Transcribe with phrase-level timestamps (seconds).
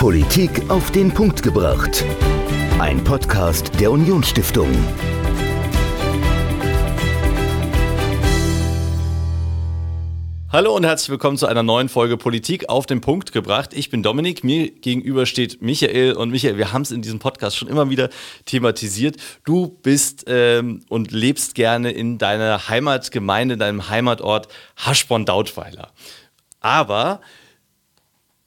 [0.00, 2.06] Politik auf den Punkt gebracht.
[2.78, 4.70] Ein Podcast der Unionsstiftung.
[10.48, 13.74] Hallo und herzlich willkommen zu einer neuen Folge Politik auf den Punkt gebracht.
[13.74, 17.58] Ich bin Dominik, mir gegenüber steht Michael und Michael, wir haben es in diesem Podcast
[17.58, 18.08] schon immer wieder
[18.46, 19.18] thematisiert.
[19.44, 24.48] Du bist ähm, und lebst gerne in deiner Heimatgemeinde, deinem Heimatort
[24.78, 25.92] Haschborn-Dautweiler.
[26.60, 27.20] Aber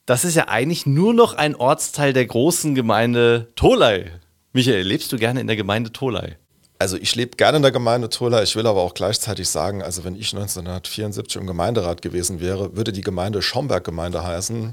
[0.06, 4.10] das ist ja eigentlich nur noch ein Ortsteil der großen Gemeinde Tolai.
[4.52, 6.36] Michael, lebst du gerne in der Gemeinde Tolai?
[6.78, 8.42] Also ich lebe gerne in der Gemeinde Tolai.
[8.42, 12.92] Ich will aber auch gleichzeitig sagen, also wenn ich 1974 im Gemeinderat gewesen wäre, würde
[12.92, 14.72] die Gemeinde Schomberg-Gemeinde heißen.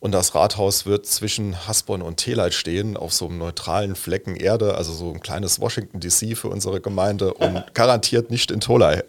[0.00, 4.76] Und das Rathaus wird zwischen Hasborn und Teleit stehen, auf so einem neutralen Flecken Erde,
[4.76, 9.02] also so ein kleines Washington DC für unsere Gemeinde und garantiert nicht in Tolai.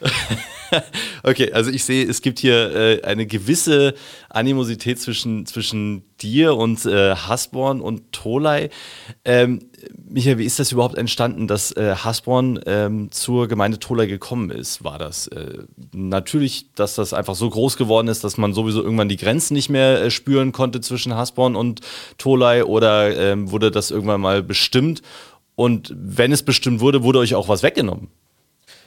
[1.22, 3.94] okay, also ich sehe, es gibt hier äh, eine gewisse
[4.28, 8.70] Animosität zwischen, zwischen dir und äh, Hasborn und Tolai.
[9.24, 9.60] Ähm,
[10.08, 14.84] Michael, wie ist das überhaupt entstanden, dass äh, Hasborn ähm, zur Gemeinde Tolai gekommen ist?
[14.84, 15.58] War das äh,
[15.92, 19.68] natürlich, dass das einfach so groß geworden ist, dass man sowieso irgendwann die Grenzen nicht
[19.68, 21.80] mehr äh, spüren konnte zwischen Hasborn und
[22.18, 25.02] Tolai oder ähm, wurde das irgendwann mal bestimmt?
[25.54, 28.08] Und wenn es bestimmt wurde, wurde euch auch was weggenommen?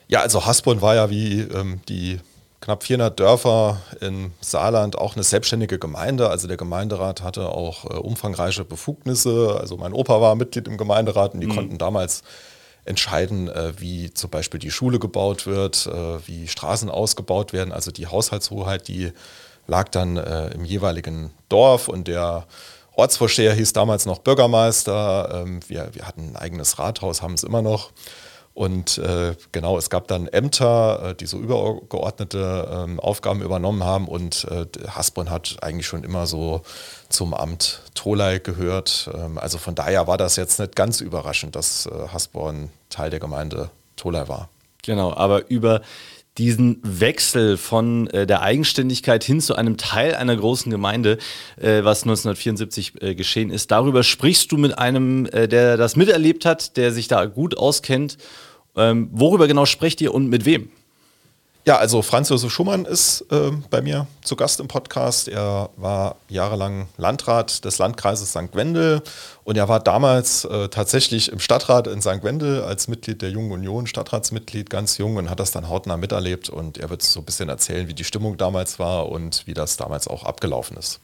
[0.08, 2.20] Ja, also Hasborn war ja wie ähm, die
[2.64, 6.30] knapp 400 Dörfer im Saarland auch eine selbstständige Gemeinde.
[6.30, 9.58] Also der Gemeinderat hatte auch äh, umfangreiche Befugnisse.
[9.60, 11.56] Also mein Opa war Mitglied im Gemeinderat und die mhm.
[11.56, 12.24] konnten damals
[12.86, 17.74] entscheiden, äh, wie zum Beispiel die Schule gebaut wird, äh, wie Straßen ausgebaut werden.
[17.74, 19.12] Also die Haushaltshoheit, die
[19.68, 22.46] lag dann äh, im jeweiligen Dorf und der
[22.96, 25.44] Ortsvorsteher hieß damals noch Bürgermeister.
[25.44, 27.92] Ähm, wir, wir hatten ein eigenes Rathaus, haben es immer noch.
[28.54, 34.08] Und äh, genau, es gab dann Ämter, äh, die so übergeordnete ähm, Aufgaben übernommen haben.
[34.08, 36.62] Und äh, Hasborn hat eigentlich schon immer so
[37.10, 39.10] zum Amt Tolai gehört.
[39.14, 43.20] Ähm, also von daher war das jetzt nicht ganz überraschend, dass äh, Hasborn Teil der
[43.20, 44.50] Gemeinde Tolai war.
[44.84, 45.82] Genau, aber über
[46.38, 51.18] diesen Wechsel von äh, der Eigenständigkeit hin zu einem Teil einer großen Gemeinde,
[51.58, 53.72] äh, was 1974 äh, geschehen ist.
[53.72, 58.18] Darüber sprichst du mit einem, äh, der das miterlebt hat, der sich da gut auskennt.
[58.76, 60.70] Ähm, worüber genau sprecht ihr und mit wem?
[61.66, 65.30] Ja, also Franz Josef Schumann ist äh, bei mir zu Gast im Podcast.
[65.30, 68.54] Er war jahrelang Landrat des Landkreises St.
[68.54, 69.02] Wendel
[69.46, 72.22] und er war damals äh, tatsächlich im Stadtrat in St.
[72.22, 76.50] Wendel als Mitglied der Jungen Union, Stadtratsmitglied, ganz jung und hat das dann hautnah miterlebt
[76.50, 79.78] und er wird so ein bisschen erzählen, wie die Stimmung damals war und wie das
[79.78, 81.00] damals auch abgelaufen ist.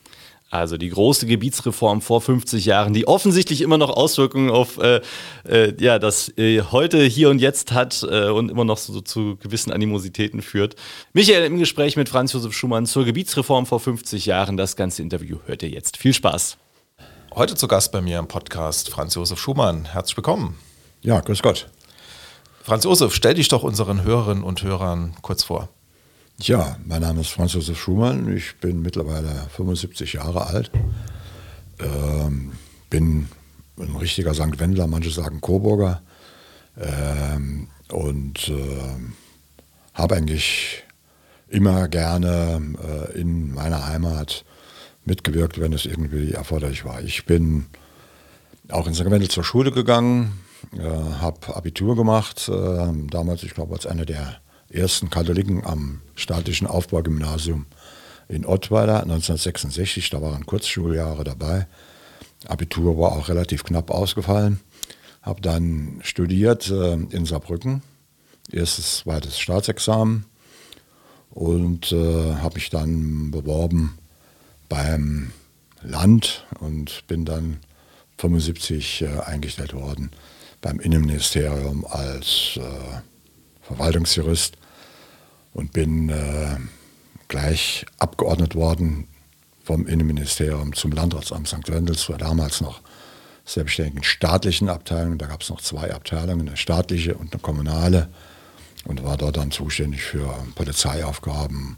[0.51, 5.01] Also die große Gebietsreform vor 50 Jahren, die offensichtlich immer noch Auswirkungen auf äh,
[5.47, 9.38] äh, ja, das äh, heute, hier und jetzt hat äh, und immer noch so, zu
[9.38, 10.75] gewissen Animositäten führt.
[11.13, 14.57] Michael im Gespräch mit Franz Josef Schumann zur Gebietsreform vor 50 Jahren.
[14.57, 15.97] Das ganze Interview hört ihr jetzt.
[15.97, 16.57] Viel Spaß.
[17.35, 19.85] Heute zu Gast bei mir im Podcast Franz Josef Schumann.
[19.85, 20.57] Herzlich willkommen.
[21.01, 21.69] Ja, grüß Gott.
[22.63, 25.69] Franz Josef, stell dich doch unseren Hörerinnen und Hörern kurz vor.
[26.41, 28.33] Ja, mein Name ist Franz Josef Schumann.
[28.33, 30.72] Ich bin mittlerweile 75 Jahre alt.
[31.79, 32.53] Ähm,
[32.89, 33.27] bin
[33.77, 34.57] ein richtiger St.
[34.57, 36.01] Wendler, manche sagen Coburger.
[36.79, 38.95] Ähm, und äh,
[39.94, 40.85] habe eigentlich
[41.50, 44.45] immer gerne äh, in meiner Heimat
[45.03, 47.01] mitgewirkt, wenn es irgendwie erforderlich war.
[47.01, 47.66] Ich bin
[48.69, 49.11] auch in St.
[49.11, 50.39] Wendel zur Schule gegangen,
[50.71, 50.88] äh,
[51.19, 54.39] habe Abitur gemacht, äh, damals, ich glaube, als einer der
[54.69, 57.66] ersten Katholiken am staatlichen Aufbaugymnasium
[58.28, 60.09] in Ottweiler 1966.
[60.09, 61.68] Da waren Kurzschuljahre dabei.
[62.47, 64.59] Abitur war auch relativ knapp ausgefallen.
[65.22, 67.81] Habe dann studiert äh, in Saarbrücken,
[68.52, 70.25] erstes, zweites Staatsexamen
[71.31, 73.97] und äh, habe mich dann beworben
[74.69, 75.31] beim
[75.81, 77.57] Land und bin dann
[78.18, 80.12] 75 äh, eingestellt worden
[80.62, 82.62] beim Innenministerium als äh,
[83.62, 84.58] Verwaltungsjurist
[85.53, 86.57] und bin äh,
[87.27, 89.07] gleich abgeordnet worden
[89.63, 91.69] vom Innenministerium zum Landratsamt St.
[91.69, 91.95] Wendel.
[91.95, 92.81] Das war damals noch
[93.45, 95.18] selbstständigen staatlichen Abteilung.
[95.18, 98.09] Da gab es noch zwei Abteilungen, eine staatliche und eine kommunale.
[98.85, 101.77] Und war dort dann zuständig für Polizeiaufgaben,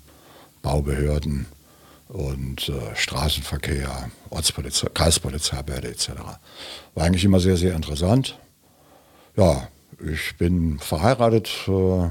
[0.61, 1.47] Baubehörden
[2.09, 6.09] und äh, Straßenverkehr, Ortspolizei, Kreispolizeibehörde etc.
[6.93, 8.37] War eigentlich immer sehr, sehr interessant.
[9.35, 9.67] Ja,
[9.99, 12.09] ich bin verheiratet, äh,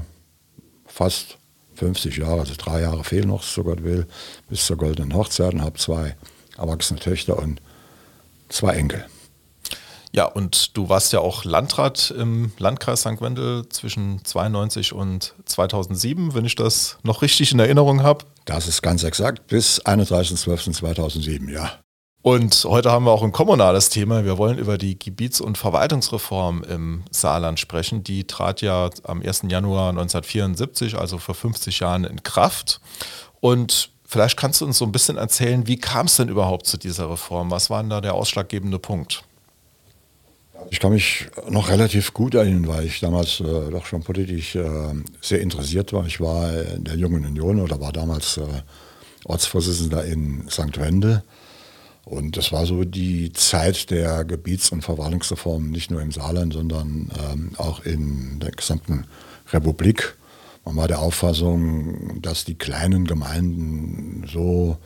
[0.85, 1.37] fast
[1.75, 4.07] 50 Jahre, also drei Jahre fehlen noch, so Gott will,
[4.49, 6.15] bis zur goldenen Hochzeit und habe zwei
[6.57, 7.61] erwachsene Töchter und
[8.49, 9.05] zwei Enkel.
[10.13, 13.21] Ja, und du warst ja auch Landrat im Landkreis St.
[13.21, 18.25] Wendel zwischen 92 und 2007, wenn ich das noch richtig in Erinnerung habe.
[18.43, 21.79] Das ist ganz exakt, bis 31.12.2007, ja.
[22.23, 24.23] Und heute haben wir auch ein kommunales Thema.
[24.25, 28.03] Wir wollen über die Gebiets- und Verwaltungsreform im Saarland sprechen.
[28.03, 29.43] Die trat ja am 1.
[29.47, 32.79] Januar 1974, also vor 50 Jahren, in Kraft.
[33.39, 36.77] Und vielleicht kannst du uns so ein bisschen erzählen, wie kam es denn überhaupt zu
[36.77, 37.49] dieser Reform?
[37.49, 39.23] Was war denn da der ausschlaggebende Punkt?
[40.69, 44.67] Ich kann mich noch relativ gut erinnern, weil ich damals äh, doch schon politisch äh,
[45.21, 46.05] sehr interessiert war.
[46.05, 48.43] Ich war in der Jungen Union oder war damals äh,
[49.25, 50.79] Ortsvorsitzender in St.
[50.79, 51.23] Wendel.
[52.03, 57.11] Und das war so die Zeit der Gebiets- und Verwaltungsreform, nicht nur im Saarland, sondern
[57.31, 59.05] ähm, auch in der gesamten
[59.53, 60.15] Republik.
[60.65, 64.77] Man war der Auffassung, dass die kleinen Gemeinden so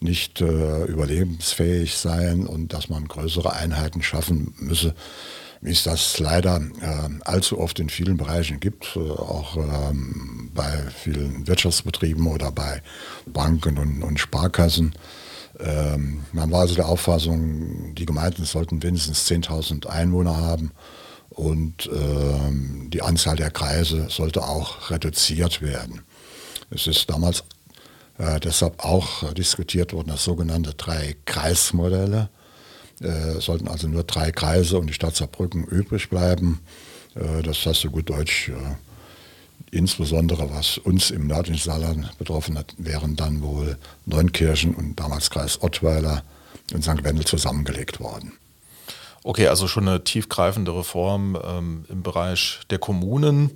[0.00, 4.94] nicht äh, überlebensfähig seien und dass man größere Einheiten schaffen müsse,
[5.60, 10.72] wie es das leider äh, allzu oft in vielen Bereichen gibt, äh, auch ähm, bei
[10.90, 12.82] vielen Wirtschaftsbetrieben oder bei
[13.26, 14.92] Banken und, und Sparkassen.
[15.60, 20.72] Ähm, man war also der Auffassung, die Gemeinden sollten mindestens 10.000 Einwohner haben
[21.30, 26.02] und ähm, die Anzahl der Kreise sollte auch reduziert werden.
[26.70, 27.44] Es ist damals
[28.18, 32.30] äh, deshalb auch diskutiert worden, das sogenannte Drei-Kreismodelle.
[33.02, 36.60] Äh, sollten also nur drei Kreise und die Stadt Saarbrücken übrig bleiben.
[37.16, 38.76] Äh, das heißt so gut Deutsch, äh,
[39.72, 45.60] insbesondere was uns im nördlichen Saarland betroffen hat, wären dann wohl Neunkirchen und damals Kreis
[45.62, 46.22] Ottweiler
[46.72, 47.02] und St.
[47.02, 48.32] Wendel zusammengelegt worden.
[49.24, 53.52] Okay, also schon eine tiefgreifende Reform ähm, im Bereich der Kommunen.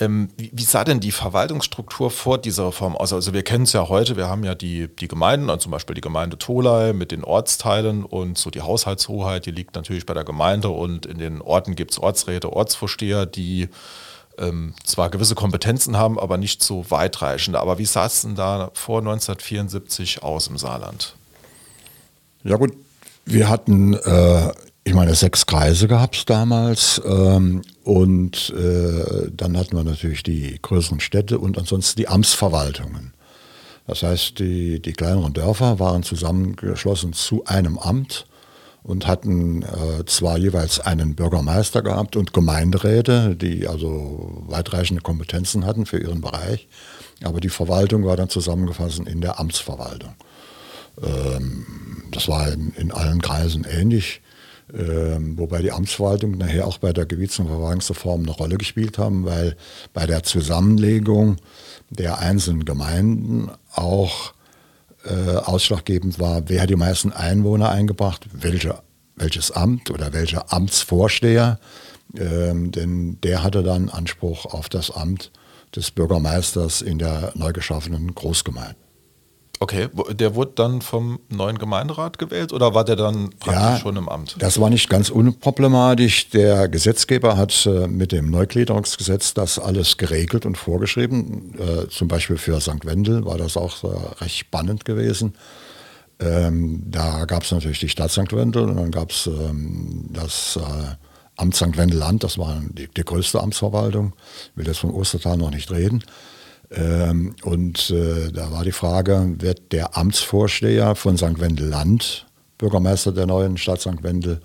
[0.00, 3.12] Ähm, wie, wie, sah denn die Verwaltungsstruktur vor dieser Reform aus?
[3.12, 5.94] Also wir kennen es ja heute, wir haben ja die, die Gemeinden, also zum Beispiel
[5.94, 10.24] die Gemeinde Tolai mit den Ortsteilen und so die Haushaltshoheit, die liegt natürlich bei der
[10.24, 13.68] Gemeinde und in den Orten gibt es Ortsräte, Ortsvorsteher, die
[14.38, 17.60] ähm, zwar gewisse Kompetenzen haben, aber nicht so weitreichende.
[17.60, 21.14] Aber wie sah es denn da vor 1974 aus im Saarland?
[22.44, 22.72] Ja gut,
[23.24, 24.52] wir hatten äh,
[24.88, 30.58] ich meine, sechs Kreise gab es damals ähm, und äh, dann hatten wir natürlich die
[30.62, 33.12] größeren Städte und ansonsten die Amtsverwaltungen.
[33.86, 38.24] Das heißt, die, die kleineren Dörfer waren zusammengeschlossen zu einem Amt
[38.82, 45.86] und hatten äh, zwar jeweils einen Bürgermeister gehabt und Gemeinderäte, die also weitreichende Kompetenzen hatten
[45.86, 46.68] für ihren Bereich,
[47.22, 50.14] aber die Verwaltung war dann zusammengefasst in der Amtsverwaltung.
[51.02, 51.66] Ähm,
[52.10, 54.22] das war in, in allen Kreisen ähnlich.
[54.72, 59.24] Ähm, wobei die Amtsverwaltung nachher auch bei der Gebiets- und Verwaltungsreform eine Rolle gespielt haben,
[59.24, 59.56] weil
[59.94, 61.36] bei der Zusammenlegung
[61.88, 64.34] der einzelnen Gemeinden auch
[65.08, 68.78] äh, ausschlaggebend war, wer die meisten Einwohner eingebracht, welche,
[69.16, 71.58] welches Amt oder welcher Amtsvorsteher,
[72.16, 75.30] ähm, denn der hatte dann Anspruch auf das Amt
[75.74, 78.87] des Bürgermeisters in der neu geschaffenen Großgemeinde.
[79.60, 83.96] Okay, der wurde dann vom neuen Gemeinderat gewählt oder war der dann praktisch ja, schon
[83.96, 84.36] im Amt?
[84.38, 86.30] Das war nicht ganz unproblematisch.
[86.30, 91.54] Der Gesetzgeber hat äh, mit dem Neugliederungsgesetz das alles geregelt und vorgeschrieben.
[91.58, 92.84] Äh, zum Beispiel für St.
[92.84, 95.34] Wendel war das auch äh, recht spannend gewesen.
[96.20, 98.32] Ähm, da gab es natürlich die Stadt St.
[98.32, 100.94] Wendel und dann gab es ähm, das äh,
[101.36, 101.76] Amt St.
[101.76, 104.12] Wendel-Land, das war die, die größte Amtsverwaltung.
[104.50, 106.02] Ich will jetzt vom Ostertal noch nicht reden.
[106.70, 111.40] Ähm, und äh, da war die Frage, wird der Amtsvorsteher von St.
[111.40, 112.26] Wendel Land
[112.58, 114.02] Bürgermeister der neuen Stadt St.
[114.02, 114.40] Wendel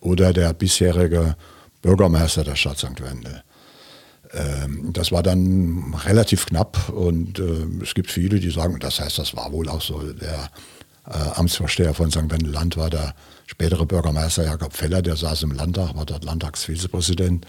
[0.00, 1.36] oder der bisherige
[1.82, 3.02] Bürgermeister der Stadt St.
[3.02, 3.42] Wendel?
[4.32, 9.18] Ähm, das war dann relativ knapp und äh, es gibt viele, die sagen, das heißt,
[9.18, 10.50] das war wohl auch so, der
[11.06, 12.30] äh, Amtsvorsteher von St.
[12.30, 13.14] Wendel Land war der
[13.46, 17.46] spätere Bürgermeister Jakob Feller, der saß im Landtag, war dort Landtagsvizepräsident.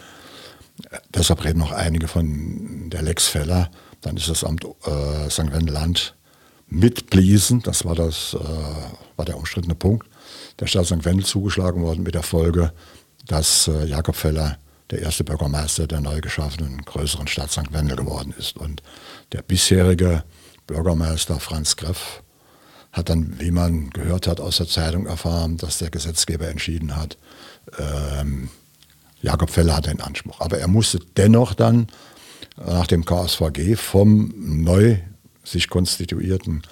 [0.91, 3.69] Äh, deshalb reden noch einige von der Lex Feller.
[4.01, 5.51] Dann ist das Amt äh, St.
[5.51, 6.15] Wendland
[6.67, 10.07] mit Bliesen, das war, das, äh, war der umstrittene Punkt,
[10.59, 11.05] der Stadt St.
[11.05, 12.73] Wendel zugeschlagen worden mit der Folge,
[13.25, 14.57] dass äh, Jakob Feller
[14.91, 17.73] der erste Bürgermeister der neu geschaffenen größeren Stadt St.
[17.73, 18.57] Wendel geworden ist.
[18.57, 18.81] Und
[19.31, 20.23] der bisherige
[20.65, 22.23] Bürgermeister Franz Greff
[22.91, 27.17] hat dann, wie man gehört hat, aus der Zeitung erfahren, dass der Gesetzgeber entschieden hat,
[27.77, 28.49] ähm,
[29.21, 30.39] Jakob Feller hat den Anspruch.
[30.39, 31.87] Aber er musste dennoch dann
[32.65, 34.97] nach dem KSVG vom neu
[35.43, 36.63] sich konstituierten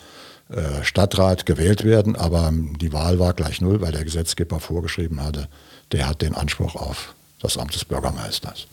[0.49, 5.47] äh, Stadtrat gewählt werden, aber die Wahl war gleich null, weil der Gesetzgeber vorgeschrieben hatte,
[5.91, 8.67] der hat den Anspruch auf das Amt des Bürgermeisters.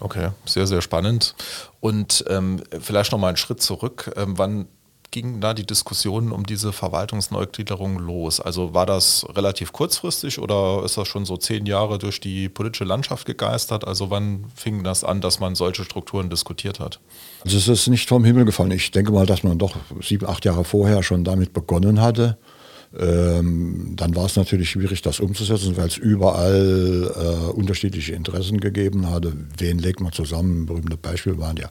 [0.00, 1.34] Okay, sehr, sehr spannend.
[1.80, 4.12] Und ähm, vielleicht noch mal einen Schritt zurück.
[4.16, 4.66] Ähm, wann
[5.10, 8.40] gingen da die Diskussionen um diese Verwaltungsneugliederung los?
[8.40, 12.84] Also war das relativ kurzfristig oder ist das schon so zehn Jahre durch die politische
[12.84, 13.86] Landschaft gegeistert?
[13.86, 17.00] Also wann fing das an, dass man solche Strukturen diskutiert hat?
[17.44, 18.70] Also es ist nicht vom Himmel gefallen.
[18.70, 22.38] Ich denke mal, dass man doch sieben, acht Jahre vorher schon damit begonnen hatte.
[22.98, 29.10] Ähm, dann war es natürlich schwierig, das umzusetzen, weil es überall äh, unterschiedliche Interessen gegeben
[29.10, 29.32] hatte.
[29.58, 30.62] Wen legt man zusammen?
[30.62, 31.70] Ein berühmtes Beispiel waren ja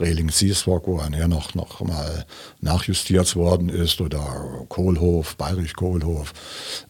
[0.00, 2.24] Reling Seaswalk, wo nachher noch, noch mal
[2.60, 6.32] nachjustiert worden ist, oder Kohlhof, Bayerisch Kohlhof.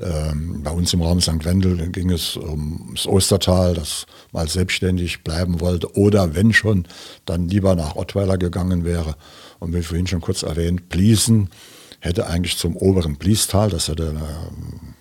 [0.00, 1.45] Ähm, bei uns im Raum St.
[1.45, 6.87] Wendel ging es ums Ostertal, das mal selbstständig bleiben wollte, oder wenn schon,
[7.25, 9.16] dann lieber nach Ottweiler gegangen wäre.
[9.59, 11.50] Und wie vorhin schon kurz erwähnt, Pliesen
[12.04, 14.94] hätte eigentlich zum oberen Bliestal, das hätte eine ähm,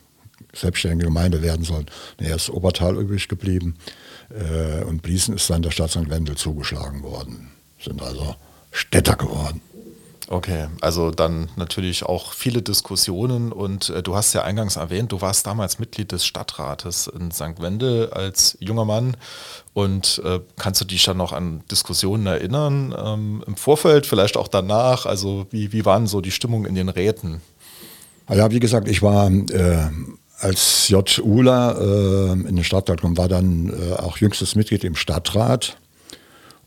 [0.53, 3.75] selbstständige Gemeinde werden sollen, er ist Obertal übrig geblieben.
[4.29, 6.09] Äh, und Bliesen ist dann der Stadt St.
[6.09, 7.51] Wendel zugeschlagen worden.
[7.83, 8.35] Sind also
[8.71, 9.61] Städter geworden.
[10.29, 15.21] Okay, also dann natürlich auch viele Diskussionen und äh, du hast ja eingangs erwähnt, du
[15.21, 17.59] warst damals Mitglied des Stadtrates in St.
[17.61, 19.17] Wendel als junger Mann
[19.73, 24.47] und äh, kannst du dich dann noch an Diskussionen erinnern ähm, im Vorfeld, vielleicht auch
[24.47, 25.05] danach?
[25.05, 27.41] Also wie, wie waren so die Stimmung in den Räten?
[28.29, 29.89] Ja, wie gesagt, ich war äh,
[30.39, 31.19] als J.
[31.23, 35.77] Ula äh, in den Stadtrat gekommen, war dann äh, auch jüngstes Mitglied im Stadtrat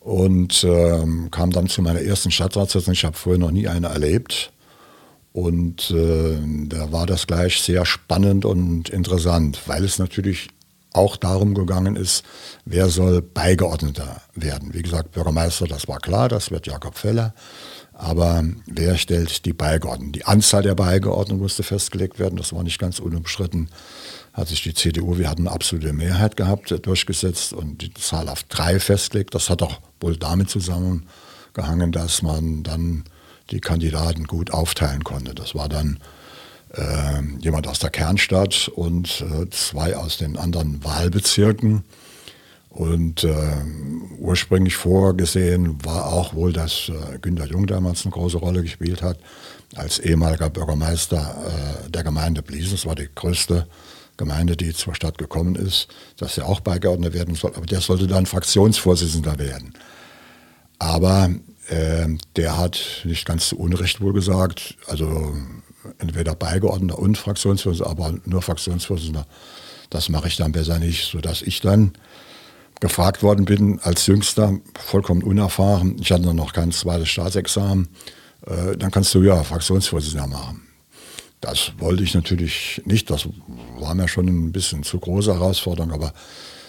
[0.07, 2.93] und ähm, kam dann zu meiner ersten Stadtratssitzung.
[2.93, 4.53] Ich habe vorher noch nie eine erlebt.
[5.33, 10.49] Und äh, da war das gleich sehr spannend und interessant, weil es natürlich
[10.93, 12.25] auch darum gegangen ist,
[12.65, 14.75] wer soll Beigeordneter werden.
[14.75, 17.35] Wie gesagt, Bürgermeister, das war klar, das wird Jakob Feller.
[17.93, 20.13] Aber wer stellt die Beigeordneten?
[20.13, 23.71] Die Anzahl der Beigeordneten musste festgelegt werden, das war nicht ganz unumstritten
[24.37, 28.43] hat sich die CDU, wir hatten eine absolute Mehrheit gehabt, durchgesetzt und die Zahl auf
[28.43, 29.35] drei festgelegt.
[29.35, 33.05] Das hat auch wohl damit zusammengehangen, dass man dann
[33.51, 35.35] die Kandidaten gut aufteilen konnte.
[35.35, 35.99] Das war dann
[36.75, 41.85] äh, jemand aus der Kernstadt und äh, zwei aus den anderen Wahlbezirken.
[42.69, 43.33] Und äh,
[44.19, 49.19] ursprünglich vorgesehen war auch wohl, dass äh, Günter Jung damals eine große Rolle gespielt hat,
[49.77, 52.73] als ehemaliger Bürgermeister äh, der Gemeinde Bliesen.
[52.73, 53.67] Das war die größte
[54.17, 57.53] Gemeinde, die zur Stadt gekommen ist, dass er auch beigeordnet werden soll.
[57.55, 59.75] Aber der sollte dann Fraktionsvorsitzender werden.
[60.79, 61.31] Aber
[61.69, 65.35] äh, der hat nicht ganz zu Unrecht wohl gesagt, also
[65.99, 69.27] entweder Beigeordneter und Fraktionsvorsitzender, aber nur Fraktionsvorsitzender,
[69.91, 71.93] das mache ich dann besser nicht, sodass ich dann
[72.81, 77.89] gefragt worden bin als Jüngster, vollkommen unerfahren, ich hatte noch kein zweites Staatsexamen,
[78.47, 80.66] äh, dann kannst du ja Fraktionsvorsitzender machen.
[81.47, 83.09] Das wollte ich natürlich nicht.
[83.09, 83.29] Das
[83.79, 86.13] war mir schon ein bisschen zu große Herausforderung, aber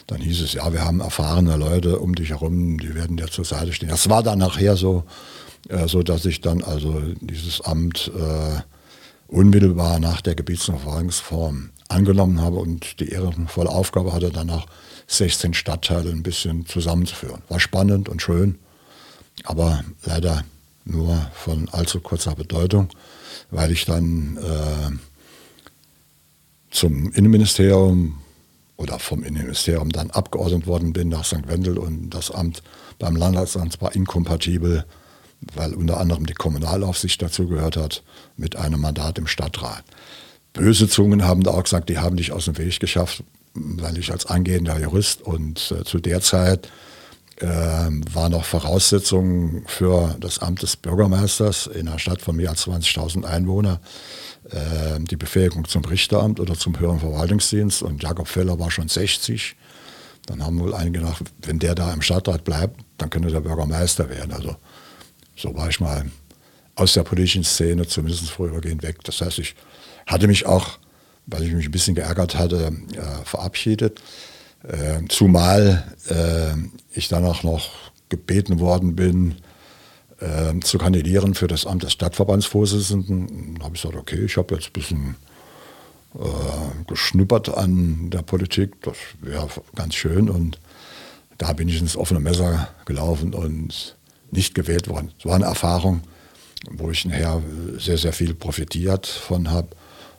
[0.05, 3.43] dann hieß es, ja, wir haben erfahrene Leute um dich herum, die werden dir zur
[3.43, 3.89] Seite stehen.
[3.89, 5.03] Das war dann nachher so,
[5.67, 8.61] äh, so dass ich dann also dieses Amt äh,
[9.27, 14.67] unmittelbar nach der Gebietsverfahrensform angenommen habe und die ehrenvolle Aufgabe hatte, dann auch
[15.07, 17.41] 16 Stadtteile ein bisschen zusammenzuführen.
[17.49, 18.59] War spannend und schön,
[19.43, 20.43] aber leider
[20.85, 22.89] nur von allzu kurzer Bedeutung
[23.51, 24.97] weil ich dann äh,
[26.71, 28.19] zum Innenministerium
[28.77, 31.47] oder vom Innenministerium dann abgeordnet worden bin nach St.
[31.47, 32.61] Wendel und das Amt
[32.99, 34.85] beim Landratsamt war inkompatibel,
[35.55, 38.03] weil unter anderem die Kommunalaufsicht dazu gehört hat,
[38.37, 39.83] mit einem Mandat im Stadtrat.
[40.53, 44.11] Böse Zungen haben da auch gesagt, die haben dich aus dem Weg geschafft, weil ich
[44.11, 46.69] als angehender Jurist und äh, zu der Zeit
[47.39, 53.25] war noch Voraussetzung für das Amt des Bürgermeisters in einer Stadt von mehr als 20.000
[53.25, 53.79] Einwohnern
[54.49, 57.83] äh, die Befähigung zum Richteramt oder zum höheren Verwaltungsdienst.
[57.83, 59.55] Und Jakob Feller war schon 60.
[60.25, 64.09] Dann haben wohl einige gedacht, wenn der da im Stadtrat bleibt, dann könnte der Bürgermeister
[64.09, 64.33] werden.
[64.33, 64.55] Also
[65.35, 66.05] so war ich mal
[66.75, 69.03] aus der politischen Szene zumindest vorübergehend weg.
[69.03, 69.55] Das heißt, ich
[70.05, 70.79] hatte mich auch,
[71.27, 74.01] weil ich mich ein bisschen geärgert hatte, äh, verabschiedet.
[74.67, 76.53] Äh, zumal äh,
[76.91, 77.69] ich danach noch
[78.09, 79.35] gebeten worden bin,
[80.19, 83.55] äh, zu kandidieren für das Amt des Stadtverbandsvorsitzenden.
[83.55, 85.15] Da habe ich gesagt, okay, ich habe jetzt ein bisschen
[86.15, 90.29] äh, geschnuppert an der Politik, das wäre ganz schön.
[90.29, 90.59] Und
[91.37, 93.95] da bin ich ins offene Messer gelaufen und
[94.31, 95.11] nicht gewählt worden.
[95.17, 96.01] Es war eine Erfahrung,
[96.71, 97.41] wo ich nachher
[97.77, 99.69] sehr, sehr viel profitiert von habe,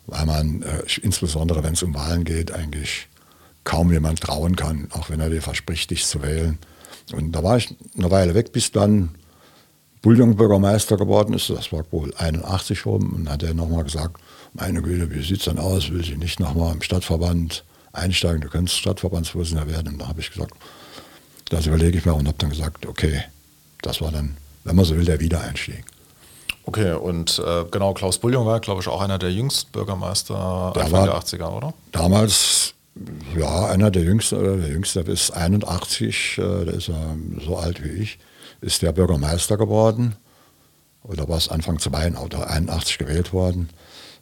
[0.07, 3.07] weil man, äh, insbesondere wenn es um Wahlen geht, eigentlich
[3.63, 6.57] kaum jemand trauen kann, auch wenn er dir verspricht, dich zu wählen.
[7.13, 9.15] Und da war ich eine Weile weg, bis dann
[10.01, 11.49] Bouillon-Bürgermeister geworden ist.
[11.49, 13.13] Das war wohl 81 rum.
[13.13, 14.17] Und hat er nochmal gesagt,
[14.53, 15.91] meine Güte, wie sieht es denn aus?
[15.91, 18.41] Will sie nicht nochmal im Stadtverband einsteigen?
[18.41, 19.93] Du könntest Stadtverbandsvorsitzender werden.
[19.93, 20.53] Und da habe ich gesagt,
[21.49, 23.23] das überlege ich mir und habe dann gesagt, okay,
[23.81, 25.83] das war dann, wenn man so will, der Wiedereinstieg.
[26.65, 30.85] Okay, und äh, genau, Klaus Bullion war, glaube ich, auch einer der jüngsten Bürgermeister der
[30.85, 31.73] Anfang der 80er, oder?
[31.91, 32.75] Damals
[33.37, 37.15] ja, einer der Jüngsten, oder der Jüngste ist 81, äh, der ist ja
[37.45, 38.19] so alt wie ich,
[38.61, 40.15] ist der Bürgermeister geworden.
[41.03, 43.69] Oder war es Anfang 82 gewählt worden.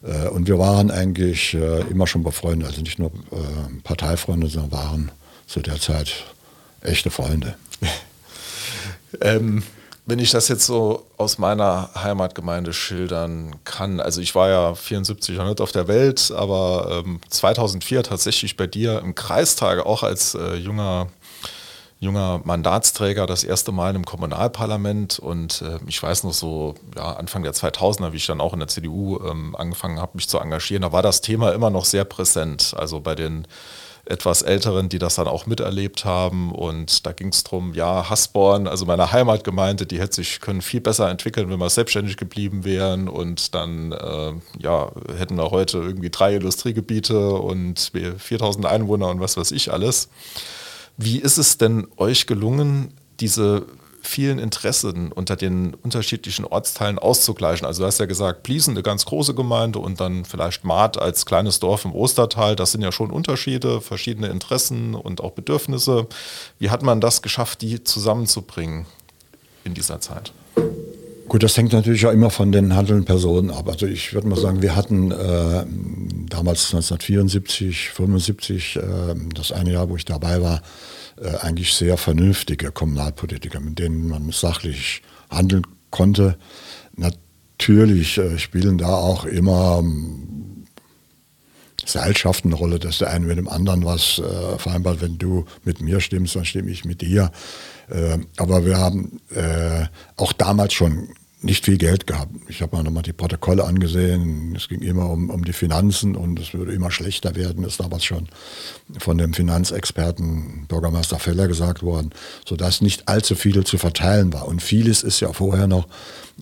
[0.02, 4.72] Äh, und wir waren eigentlich äh, immer schon befreundet, also nicht nur äh, Parteifreunde, sondern
[4.72, 5.12] waren
[5.46, 6.24] zu der Zeit
[6.82, 7.56] echte Freunde.
[9.20, 9.62] ähm,
[10.08, 15.36] wenn ich das jetzt so aus meiner Heimatgemeinde schildern kann, also ich war ja 74
[15.36, 20.34] noch nicht auf der Welt, aber ähm, 2004 tatsächlich bei dir im Kreistag auch als
[20.34, 21.08] äh, junger
[22.00, 27.42] junger Mandatsträger das erste Mal im Kommunalparlament und äh, ich weiß noch so, ja, Anfang
[27.42, 30.82] der 2000er, wie ich dann auch in der CDU ähm, angefangen habe, mich zu engagieren,
[30.82, 32.72] da war das Thema immer noch sehr präsent.
[32.76, 33.46] Also bei den
[34.08, 36.52] etwas Älteren, die das dann auch miterlebt haben.
[36.52, 40.80] Und da ging es darum, ja, Hasborn, also meine Heimatgemeinde, die hätte sich können viel
[40.80, 43.08] besser entwickeln, wenn wir selbstständig geblieben wären.
[43.08, 49.36] Und dann äh, ja, hätten wir heute irgendwie drei Industriegebiete und 4000 Einwohner und was
[49.36, 50.08] weiß ich alles.
[50.96, 53.66] Wie ist es denn euch gelungen, diese
[54.08, 57.66] vielen Interessen unter den unterschiedlichen Ortsteilen auszugleichen.
[57.66, 61.26] Also du hast ja gesagt, Pliesen, eine ganz große Gemeinde und dann vielleicht Maat als
[61.26, 62.56] kleines Dorf im Ostertal.
[62.56, 66.06] Das sind ja schon Unterschiede, verschiedene Interessen und auch Bedürfnisse.
[66.58, 68.86] Wie hat man das geschafft, die zusammenzubringen
[69.64, 70.32] in dieser Zeit?
[71.28, 73.68] Gut, das hängt natürlich ja immer von den handelnden Personen ab.
[73.68, 75.66] Also ich würde mal sagen, wir hatten äh,
[76.30, 78.80] damals 1974, 75, äh,
[79.34, 80.62] das eine Jahr, wo ich dabei war,
[81.22, 86.38] äh, eigentlich sehr vernünftige Kommunalpolitiker, mit denen man sachlich handeln konnte.
[86.96, 90.64] Natürlich äh, spielen da auch immer ähm,
[91.84, 95.00] Seilschaften eine Rolle, dass der eine mit dem anderen was äh, vereinbart.
[95.00, 97.30] Wenn du mit mir stimmst, dann stimme ich mit dir.
[97.88, 101.08] Äh, aber wir haben äh, auch damals schon
[101.40, 102.32] nicht viel Geld gehabt.
[102.48, 104.56] Ich habe mir nochmal die Protokolle angesehen.
[104.56, 108.04] Es ging immer um, um die Finanzen und es würde immer schlechter werden, ist damals
[108.04, 108.28] schon
[108.98, 112.10] von dem Finanzexperten Bürgermeister Feller gesagt worden,
[112.46, 114.48] sodass nicht allzu viel zu verteilen war.
[114.48, 115.86] Und vieles ist ja vorher noch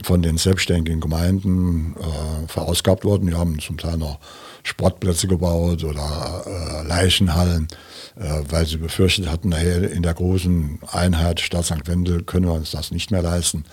[0.02, 3.26] von den selbstständigen Gemeinden äh, verausgabt worden.
[3.26, 4.18] Die haben zum Teil noch
[4.62, 7.68] Sportplätze gebaut oder äh, Leichenhallen,
[8.16, 11.86] äh, weil sie befürchtet hatten, nachher in der großen Einheit Stadt St.
[11.86, 13.64] Wendel können wir uns das nicht mehr leisten.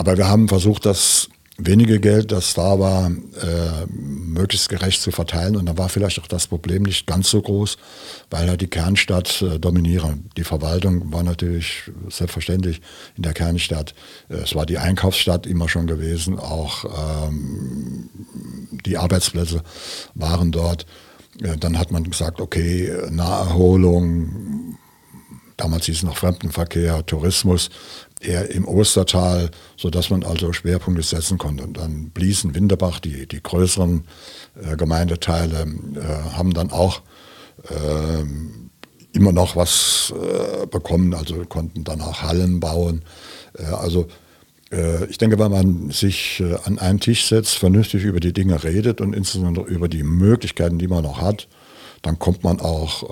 [0.00, 5.56] Aber wir haben versucht, das wenige Geld, das da war, äh, möglichst gerecht zu verteilen.
[5.56, 7.76] Und da war vielleicht auch das Problem nicht ganz so groß,
[8.30, 10.30] weil ja die Kernstadt äh, dominieren.
[10.38, 12.80] Die Verwaltung war natürlich selbstverständlich
[13.18, 13.94] in der Kernstadt.
[14.30, 16.38] Äh, es war die Einkaufsstadt immer schon gewesen.
[16.38, 16.86] Auch
[17.28, 18.08] ähm,
[18.86, 19.62] die Arbeitsplätze
[20.14, 20.86] waren dort.
[21.42, 24.78] Äh, dann hat man gesagt, okay, Naherholung,
[25.58, 27.68] damals hieß es noch Fremdenverkehr, Tourismus,
[28.20, 31.64] eher im Ostertal, sodass man also Schwerpunkte setzen konnte.
[31.64, 34.04] Und dann Bliesen, Winterbach, die, die größeren
[34.62, 37.00] äh, Gemeindeteile, äh, haben dann auch
[37.68, 38.24] äh,
[39.12, 43.02] immer noch was äh, bekommen, also konnten dann auch Hallen bauen.
[43.58, 44.06] Äh, also
[44.70, 49.00] äh, ich denke, wenn man sich an einen Tisch setzt, vernünftig über die Dinge redet
[49.00, 51.48] und insbesondere über die Möglichkeiten, die man noch hat,
[52.02, 53.04] dann kommt man auch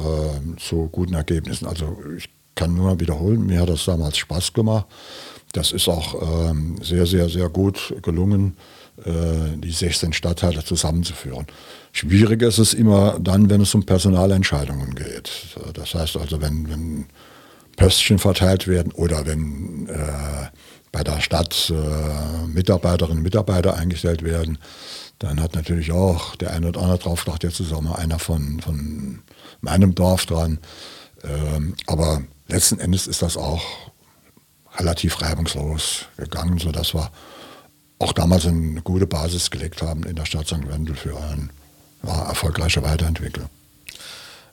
[0.56, 1.66] zu guten Ergebnissen.
[1.66, 4.86] Also ich kann nur wiederholen, mir hat das damals Spaß gemacht.
[5.52, 8.56] Das ist auch ähm, sehr, sehr, sehr gut gelungen,
[9.04, 11.46] äh, die 16 Stadtteile zusammenzuführen.
[11.92, 15.30] Schwieriger ist es immer dann, wenn es um Personalentscheidungen geht.
[15.72, 17.06] Das heißt also, wenn, wenn
[17.76, 20.48] Pöstchen verteilt werden oder wenn äh,
[20.90, 24.58] bei der Stadt äh, Mitarbeiterinnen und Mitarbeiter eingestellt werden,
[25.20, 28.18] dann hat natürlich auch der eine oder andere drauf gedacht, jetzt ist auch mal einer
[28.18, 29.20] von, von
[29.60, 30.58] meinem Dorf dran.
[31.24, 33.62] Ähm, aber letzten Endes ist das auch
[34.76, 37.10] relativ reibungslos gegangen, sodass wir
[37.98, 40.68] auch damals eine gute Basis gelegt haben in der Stadt St.
[40.68, 41.48] Wendel für eine
[42.04, 43.48] ja, erfolgreiche Weiterentwicklung.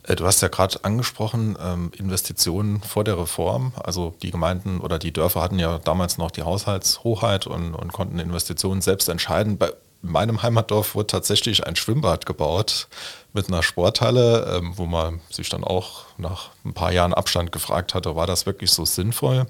[0.03, 3.73] Äh, du hast ja gerade angesprochen, ähm, Investitionen vor der Reform.
[3.81, 8.19] Also die Gemeinden oder die Dörfer hatten ja damals noch die Haushaltshoheit und, und konnten
[8.19, 9.57] Investitionen selbst entscheiden.
[9.57, 9.71] Bei
[10.09, 12.87] meinem Heimatdorf wurde tatsächlich ein Schwimmbad gebaut
[13.33, 17.93] mit einer Sporthalle, ähm, wo man sich dann auch nach ein paar Jahren Abstand gefragt
[17.93, 19.45] hatte, war das wirklich so sinnvoll?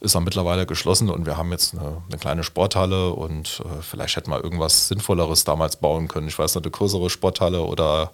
[0.00, 4.14] Ist er mittlerweile geschlossen und wir haben jetzt eine, eine kleine Sporthalle und äh, vielleicht
[4.14, 6.28] hätten wir irgendwas Sinnvolleres damals bauen können.
[6.28, 8.12] Ich weiß nicht, eine größere Sporthalle oder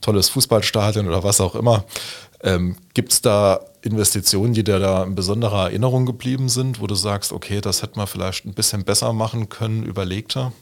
[0.00, 1.84] tolles Fußballstadion oder was auch immer.
[2.42, 6.94] Ähm, Gibt es da Investitionen, die dir da in besonderer Erinnerung geblieben sind, wo du
[6.94, 10.52] sagst, okay, das hätten wir vielleicht ein bisschen besser machen können, überlegter?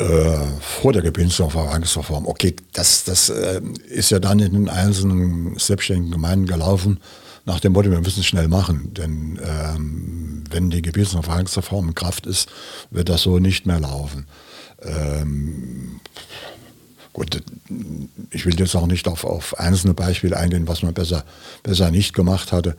[0.00, 2.26] Äh, vor der Gebietsverfahrensreform.
[2.26, 7.00] Okay, das, das äh, ist ja dann in den einzelnen selbstständigen Gemeinden gelaufen,
[7.44, 8.94] nach dem Motto, wir müssen es schnell machen.
[8.94, 12.48] Denn ähm, wenn die Gebietsverfahrensreform in Kraft ist,
[12.90, 14.26] wird das so nicht mehr laufen.
[14.82, 16.00] Ähm,
[17.12, 17.42] gut,
[18.30, 21.24] ich will jetzt auch nicht auf, auf einzelne Beispiele eingehen, was man besser,
[21.64, 22.76] besser nicht gemacht hatte.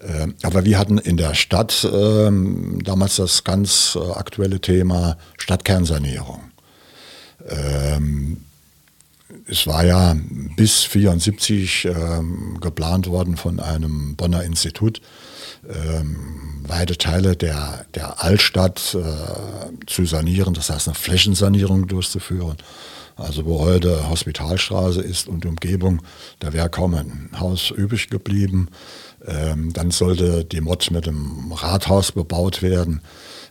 [0.00, 6.51] Ähm, aber wir hatten in der Stadt ähm, damals das ganz äh, aktuelle Thema Stadtkernsanierung.
[7.48, 8.38] Ähm,
[9.46, 10.14] es war ja
[10.56, 15.00] bis 1974 ähm, geplant worden von einem Bonner Institut,
[15.68, 22.56] ähm, weite Teile der, der Altstadt äh, zu sanieren, das heißt eine Flächensanierung durchzuführen.
[23.16, 26.02] Also wo heute Hospitalstraße ist und Umgebung,
[26.40, 28.68] da wäre kaum ein Haus übrig geblieben.
[29.26, 33.02] Ähm, dann sollte die Mod mit dem Rathaus bebaut werden.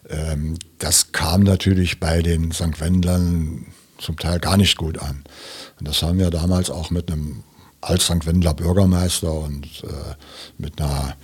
[0.10, 2.80] Ähm, das kam natürlich bei den St.
[2.80, 3.68] Wendlern
[4.02, 5.24] zum Teil gar nicht gut an.
[5.80, 7.44] Und das haben wir damals auch mit einem
[7.82, 8.26] Alt-St.
[8.26, 10.16] Wendler Bürgermeister und äh,
[10.58, 11.16] mit einer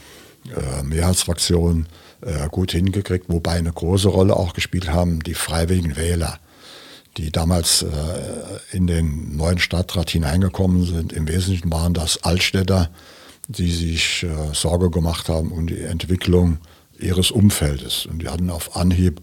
[0.55, 1.87] äh, Mehrheitsfraktion
[2.21, 6.39] äh, gut hingekriegt, wobei eine große Rolle auch gespielt haben die freiwilligen Wähler,
[7.17, 7.87] die damals äh,
[8.71, 11.13] in den neuen Stadtrat hineingekommen sind.
[11.13, 12.89] Im Wesentlichen waren das Altstädter,
[13.47, 16.57] die sich äh, Sorge gemacht haben um die Entwicklung
[16.99, 18.07] ihres Umfeldes.
[18.07, 19.21] Und die hatten auf Anhieb,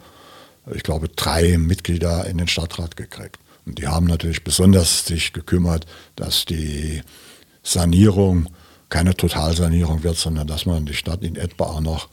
[0.73, 3.38] ich glaube, drei Mitglieder in den Stadtrat gekriegt.
[3.66, 7.03] Und die haben natürlich besonders sich gekümmert, dass die
[7.62, 8.48] Sanierung
[8.88, 12.09] keine Totalsanierung wird, sondern dass man die Stadt in etwa auch noch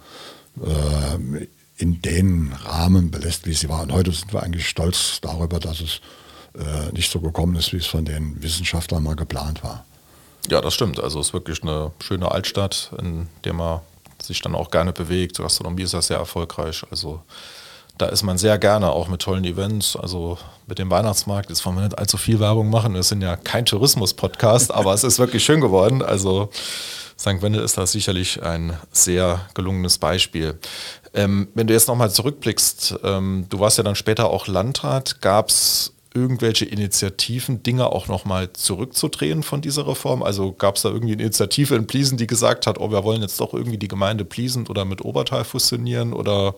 [0.64, 3.82] äh, in den Rahmen belässt, wie sie war.
[3.82, 6.02] Und heute sind wir eigentlich stolz darüber, dass es
[6.58, 9.86] äh, nicht so gekommen ist, wie es von den Wissenschaftlern mal geplant war.
[10.50, 11.00] Ja, das stimmt.
[11.00, 13.82] Also es ist wirklich eine schöne Altstadt, in der man
[14.22, 15.38] sich dann auch gerne bewegt.
[15.38, 16.84] Gastronomie ist ja sehr erfolgreich.
[16.90, 17.22] Also
[18.02, 19.96] da ist man sehr gerne, auch mit tollen Events.
[19.96, 20.38] Also
[20.68, 22.96] mit dem Weihnachtsmarkt, jetzt wollen wir nicht allzu viel Werbung machen.
[22.96, 26.02] Wir sind ja kein Tourismus-Podcast, aber es ist wirklich schön geworden.
[26.02, 26.50] Also
[27.20, 27.42] St.
[27.42, 30.58] Wendel ist da sicherlich ein sehr gelungenes Beispiel.
[31.14, 35.50] Ähm, wenn du jetzt nochmal zurückblickst, ähm, du warst ja dann später auch Landrat, gab
[35.50, 40.24] es irgendwelche Initiativen, Dinge auch nochmal zurückzudrehen von dieser Reform?
[40.24, 43.22] Also gab es da irgendwie eine Initiative in Pliesen, die gesagt hat, oh, wir wollen
[43.22, 46.56] jetzt doch irgendwie die Gemeinde Pliesen oder mit Obertal fusionieren oder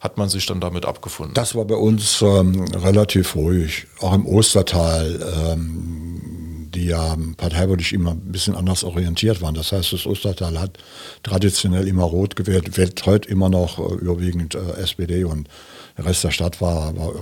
[0.00, 1.34] hat man sich dann damit abgefunden?
[1.34, 5.20] Das war bei uns ähm, relativ ruhig, auch im Ostertal,
[5.52, 9.54] ähm, die ja parteipolitisch immer ein bisschen anders orientiert waren.
[9.54, 10.78] Das heißt, das Ostertal hat
[11.22, 15.48] traditionell immer rot gewählt, wählt heute immer noch äh, überwiegend äh, SPD und
[15.96, 17.18] der Rest der Stadt war, war äh,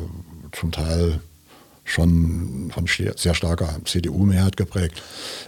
[0.53, 1.21] zum Teil
[1.87, 5.03] schon von sehr starker CDU-Mehrheit geprägt.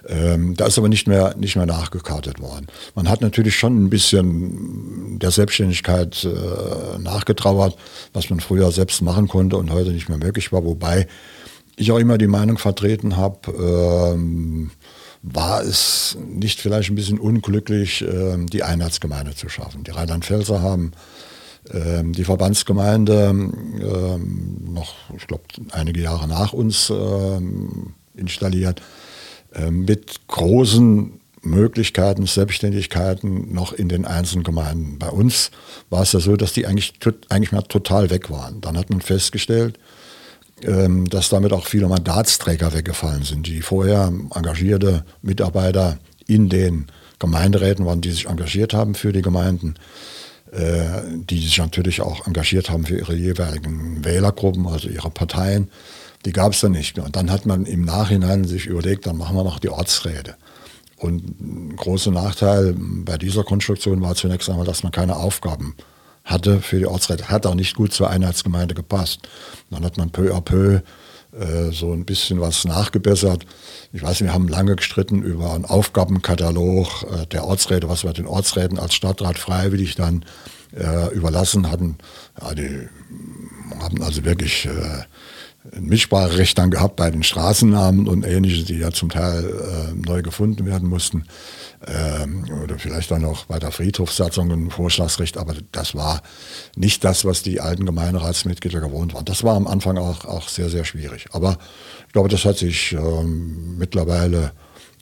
[0.08, 2.68] Ähm, da ist aber nicht mehr, nicht mehr nachgekartet worden.
[2.94, 7.76] Man hat natürlich schon ein bisschen der Selbstständigkeit äh, nachgetrauert,
[8.12, 11.08] was man früher selbst machen konnte und heute nicht mehr möglich war, wobei
[11.76, 14.70] ich auch immer die Meinung vertreten habe, ähm,
[15.22, 19.82] war es nicht vielleicht ein bisschen unglücklich, äh, die Einheitsgemeinde zu schaffen.
[19.84, 20.92] Die Rheinland-Pfälzer haben
[21.70, 28.82] die Verbandsgemeinde ähm, noch, ich glaube, einige Jahre nach uns ähm, installiert,
[29.70, 34.98] mit großen Möglichkeiten, Selbstständigkeiten noch in den einzelnen Gemeinden.
[34.98, 35.50] Bei uns
[35.88, 36.92] war es ja so, dass die eigentlich,
[37.28, 38.60] eigentlich mal total weg waren.
[38.60, 39.78] Dann hat man festgestellt,
[40.60, 46.86] dass damit auch viele Mandatsträger weggefallen sind, die vorher engagierte Mitarbeiter in den
[47.18, 49.74] Gemeinderäten waren, die sich engagiert haben für die Gemeinden.
[50.52, 55.70] Äh, die sich natürlich auch engagiert haben für ihre jeweiligen Wählergruppen, also ihre Parteien.
[56.24, 57.04] Die gab es dann nicht mehr.
[57.04, 60.36] Und dann hat man im Nachhinein sich überlegt, dann machen wir noch die Ortsräte.
[60.96, 65.74] Und ein großer Nachteil bei dieser Konstruktion war zunächst einmal, dass man keine Aufgaben
[66.24, 67.28] hatte für die Ortsräte.
[67.28, 69.28] Hat auch nicht gut zur Einheitsgemeinde gepasst.
[69.70, 70.80] Dann hat man peu à peu
[71.38, 73.46] äh, so ein bisschen was nachgebessert.
[73.92, 78.26] Ich weiß, wir haben lange gestritten über einen Aufgabenkatalog äh, der Ortsräte, was wir den
[78.26, 80.24] Ortsräten als Stadtrat freiwillig dann
[80.76, 81.98] äh, überlassen hatten.
[82.40, 82.88] Ja, die
[83.80, 85.04] haben also wirklich äh,
[85.74, 90.22] ein Mitspracherecht dann gehabt bei den Straßennamen und ähnliches, die ja zum Teil äh, neu
[90.22, 91.24] gefunden werden mussten
[91.86, 96.22] ähm, oder vielleicht dann noch bei der Friedhofssatzung ein Vorschlagsrecht, aber das war
[96.76, 99.24] nicht das, was die alten Gemeinderatsmitglieder gewohnt waren.
[99.24, 101.26] Das war am Anfang auch, auch sehr, sehr schwierig.
[101.32, 101.58] Aber
[102.06, 104.52] ich glaube, das hat sich ähm, mittlerweile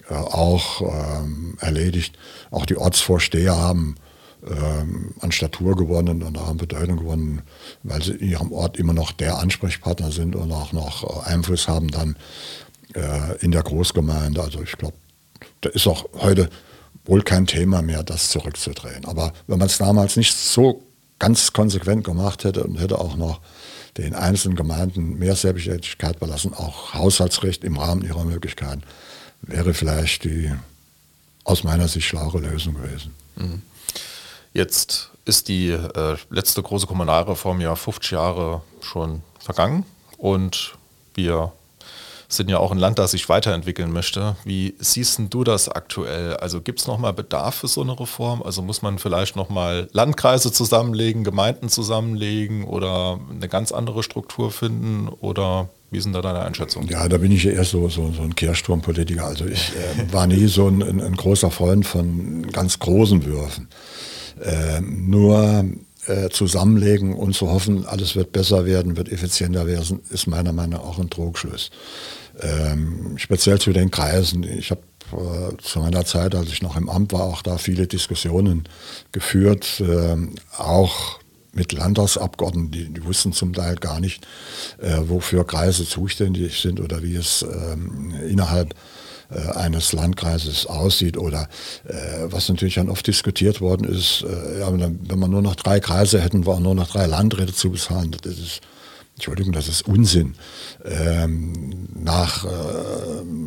[0.09, 2.17] äh, auch ähm, erledigt.
[2.51, 3.97] Auch die Ortsvorsteher haben
[4.45, 7.43] ähm, an Statur gewonnen und auch an Bedeutung gewonnen,
[7.83, 11.89] weil sie in ihrem Ort immer noch der Ansprechpartner sind und auch noch Einfluss haben
[11.89, 12.17] dann
[12.95, 14.43] äh, in der Großgemeinde.
[14.43, 14.97] Also ich glaube,
[15.61, 16.51] da ist auch heute
[17.05, 19.05] wohl kein Thema mehr, das zurückzudrehen.
[19.05, 20.83] Aber wenn man es damals nicht so
[21.19, 23.41] ganz konsequent gemacht hätte und hätte auch noch
[23.97, 28.83] den einzelnen Gemeinden mehr Selbstständigkeit belassen, auch Haushaltsrecht im Rahmen ihrer Möglichkeiten,
[29.41, 30.53] wäre vielleicht die
[31.45, 33.15] aus meiner Sicht schlaue Lösung gewesen.
[33.37, 33.63] Mhm.
[34.57, 39.85] Jetzt ist die äh, letzte große Kommunalreform ja 50 Jahre schon vergangen
[40.17, 40.77] und
[41.15, 41.53] wir
[42.29, 44.35] sind ja auch ein Land, das sich weiterentwickeln möchte.
[44.45, 46.39] Wie siehst du das aktuell?
[46.39, 48.43] Also gibt es nochmal Bedarf für so eine Reform?
[48.43, 55.09] Also muss man vielleicht nochmal Landkreise zusammenlegen, Gemeinden zusammenlegen oder eine ganz andere Struktur finden?
[55.21, 56.89] Oder wie denn da deine Einschätzung?
[56.89, 59.27] Ja, da bin ich ja eher so, so, so ein Kehrsturmpolitiker.
[59.27, 63.69] Also ich äh, war nie so ein, ein, großer Freund von ganz großen Würfen.
[64.43, 65.65] Äh, nur
[66.07, 70.81] äh, zusammenlegen und zu hoffen, alles wird besser werden, wird effizienter werden, ist meiner Meinung
[70.81, 71.71] nach auch ein Trugschluss.
[72.41, 74.43] Ähm, speziell zu den Kreisen.
[74.45, 77.87] Ich habe äh, zu meiner Zeit, als ich noch im Amt war, auch da viele
[77.87, 78.65] Diskussionen
[79.13, 80.17] geführt, äh,
[80.59, 81.21] auch
[81.53, 84.27] mit Landtagsabgeordneten, die, die, wussten zum Teil gar nicht,
[84.79, 88.75] äh, wofür Kreise zuständig sind oder wie es ähm, innerhalb
[89.31, 91.49] äh, eines Landkreises aussieht oder
[91.85, 95.81] äh, was natürlich dann oft diskutiert worden ist, äh, ja, wenn man nur noch drei
[95.81, 98.15] Kreise hätten, war nur noch drei Landräte zu bezahlen.
[98.23, 98.61] Das ist
[99.17, 100.35] Entschuldigung, das ist Unsinn.
[100.85, 102.49] Ähm, nach äh,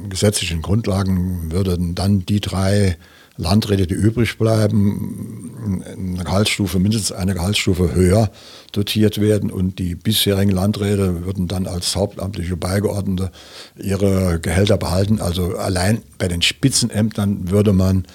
[0.09, 2.97] gesetzlichen Grundlagen würden dann die drei
[3.39, 8.29] Landräte, die übrig bleiben, eine Gehaltsstufe, mindestens eine Gehaltsstufe höher
[8.73, 13.31] dotiert werden und die bisherigen Landräte würden dann als hauptamtliche Beigeordnete
[13.77, 15.21] ihre Gehälter behalten.
[15.21, 18.05] Also allein bei den Spitzenämtern würde man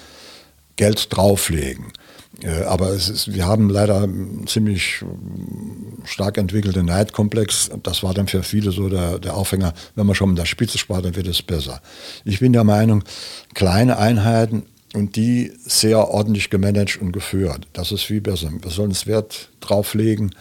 [0.75, 1.85] Geld drauflegen.
[2.43, 5.03] Äh, aber ist, wir haben leider einen ziemlich
[6.03, 7.71] stark entwickelten Neidkomplex.
[7.81, 10.77] Das war dann für viele so der, der Aufhänger, wenn man schon in der Spitze
[10.77, 11.81] spart, dann wird es besser.
[12.25, 13.03] Ich bin der Meinung,
[13.55, 14.63] kleine Einheiten
[14.95, 18.51] und die sehr ordentlich gemanagt und geführt, das ist viel besser.
[18.61, 20.31] Wir sollen es Wert drauf legen,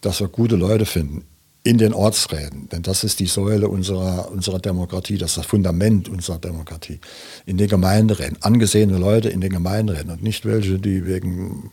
[0.00, 1.24] dass wir gute Leute finden
[1.62, 6.08] in den Ortsräten, denn das ist die Säule unserer, unserer Demokratie, das ist das Fundament
[6.08, 7.00] unserer Demokratie.
[7.44, 11.70] In den Gemeinderäten, angesehene Leute in den Gemeinderäten und nicht welche, die wegen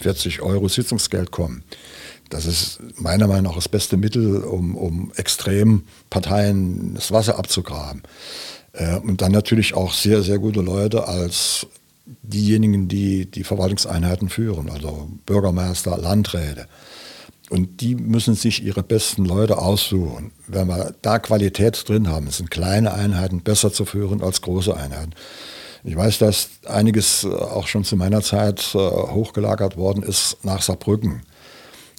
[0.00, 1.62] 40 Euro Sitzungsgeld kommen.
[2.30, 8.02] Das ist meiner Meinung nach das beste Mittel, um, um Extremparteien das Wasser abzugraben.
[8.72, 11.66] Äh, und dann natürlich auch sehr, sehr gute Leute als
[12.22, 16.66] diejenigen, die die Verwaltungseinheiten führen, also Bürgermeister, Landräte.
[17.50, 20.32] Und die müssen sich ihre besten Leute aussuchen.
[20.46, 25.12] Wenn wir da Qualität drin haben, sind kleine Einheiten besser zu führen als große Einheiten.
[25.84, 30.60] Ich weiß, dass einiges äh, auch schon zu meiner Zeit äh, hochgelagert worden ist nach
[30.60, 31.22] Saarbrücken.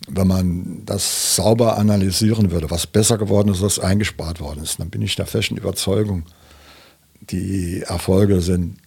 [0.08, 4.90] Wenn man das sauber analysieren würde, was besser geworden ist, was eingespart worden ist, dann
[4.90, 6.24] bin ich der festen Überzeugung,
[7.22, 8.78] die Erfolge sind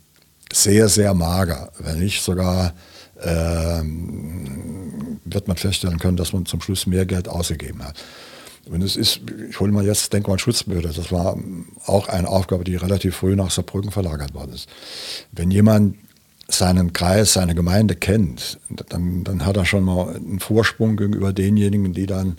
[0.53, 2.75] sehr, sehr mager, wenn nicht sogar
[3.23, 7.97] ähm, wird man feststellen können, dass man zum Schluss mehr Geld ausgegeben hat.
[8.67, 11.37] Und es ist, ich hole mal jetzt Denkmalschutzbehörde, das war
[11.87, 14.69] auch eine Aufgabe, die relativ früh nach Saarbrücken verlagert worden ist.
[15.33, 15.97] Wenn jemand
[16.55, 21.93] seinen Kreis, seine Gemeinde kennt, dann, dann hat er schon mal einen Vorsprung gegenüber denjenigen,
[21.93, 22.37] die dann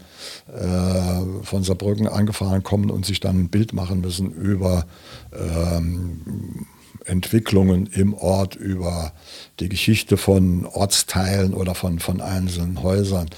[0.47, 4.85] äh, von Saarbrücken angefahren kommen und sich dann ein Bild machen müssen über
[5.33, 6.65] ähm,
[7.05, 9.13] Entwicklungen im Ort, über
[9.59, 13.29] die Geschichte von Ortsteilen oder von, von einzelnen Häusern.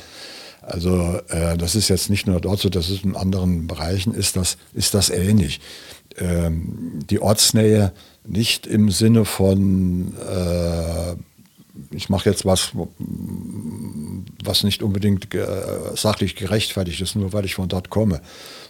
[0.65, 4.35] Also äh, das ist jetzt nicht nur dort so, das ist in anderen Bereichen ist
[4.35, 5.61] das, ist das ähnlich.
[6.17, 7.91] Ähm, die Ortsnähe
[8.25, 11.15] nicht im Sinne von, äh,
[11.91, 12.71] ich mache jetzt was,
[14.43, 15.45] was nicht unbedingt äh,
[15.95, 18.21] sachlich gerechtfertigt ist, nur weil ich von dort komme,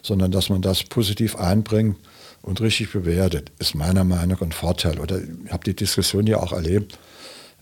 [0.01, 1.95] sondern dass man das positiv einbringt
[2.41, 4.99] und richtig bewertet, ist meiner Meinung nach ein Vorteil.
[4.99, 6.99] Oder ich habe die Diskussion ja auch erlebt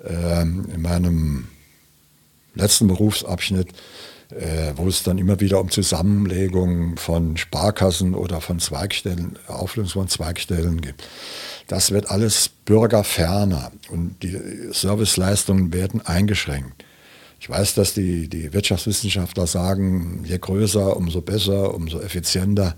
[0.04, 1.48] ähm, in meinem
[2.56, 3.68] letzten Berufsabschnitt,
[4.76, 10.82] wo es dann immer wieder um Zusammenlegung von Sparkassen oder von Zweigstellen, Auflösung von Zweigstellen
[10.82, 10.96] geht.
[11.68, 14.38] Das wird alles bürgerferner und die
[14.72, 16.84] Serviceleistungen werden eingeschränkt.
[17.44, 22.78] Ich weiß, dass die, die Wirtschaftswissenschaftler sagen, je größer, umso besser, umso effizienter.